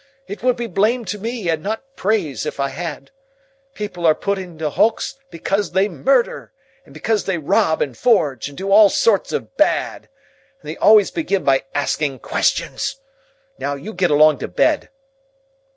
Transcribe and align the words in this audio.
It 0.25 0.41
would 0.41 0.55
be 0.55 0.65
blame 0.65 1.05
to 1.05 1.19
me 1.19 1.47
and 1.47 1.61
not 1.61 1.83
praise, 1.95 2.47
if 2.47 2.59
I 2.59 2.69
had. 2.69 3.11
People 3.75 4.03
are 4.07 4.15
put 4.15 4.39
in 4.39 4.57
the 4.57 4.71
Hulks 4.71 5.19
because 5.29 5.73
they 5.73 5.87
murder, 5.87 6.51
and 6.85 6.91
because 6.91 7.25
they 7.25 7.37
rob, 7.37 7.83
and 7.83 7.95
forge, 7.95 8.49
and 8.49 8.57
do 8.57 8.71
all 8.71 8.89
sorts 8.89 9.31
of 9.31 9.55
bad; 9.57 10.09
and 10.59 10.67
they 10.71 10.77
always 10.77 11.11
begin 11.11 11.43
by 11.43 11.65
asking 11.75 12.17
questions. 12.17 12.95
Now, 13.59 13.75
you 13.75 13.93
get 13.93 14.09
along 14.09 14.39
to 14.39 14.47
bed!" 14.47 14.89